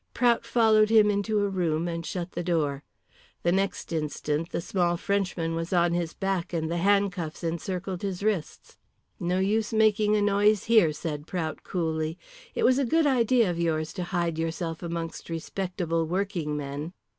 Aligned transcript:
Prout 0.15 0.47
followed 0.47 0.89
him 0.89 1.11
into 1.11 1.41
a 1.41 1.47
room 1.47 1.87
and 1.87 2.03
shut 2.03 2.31
the 2.31 2.41
door. 2.41 2.83
The 3.43 3.51
next 3.51 3.93
instant 3.93 4.49
the 4.49 4.59
small 4.59 4.97
Frenchman 4.97 5.53
was 5.53 5.71
on 5.73 5.93
his 5.93 6.15
back 6.15 6.53
and 6.53 6.71
the 6.71 6.77
handcuffs 6.79 7.43
encircled 7.43 8.01
his 8.01 8.23
wrists. 8.23 8.79
"No 9.19 9.37
use 9.37 9.71
making 9.71 10.15
a 10.15 10.21
noise 10.23 10.63
here," 10.63 10.91
said 10.91 11.27
Prout 11.27 11.61
coolly. 11.61 12.17
"It 12.55 12.63
was 12.63 12.79
a 12.79 12.83
good 12.83 13.05
idea 13.05 13.51
of 13.51 13.59
yours 13.59 13.93
to 13.93 14.05
hide 14.05 14.39
yourself 14.39 14.81
amongst 14.81 15.29
respectable 15.29 16.07
working 16.07 16.57
men." 16.57 16.93